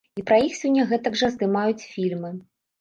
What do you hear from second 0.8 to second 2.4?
гэтак жа здымаюць фільмы.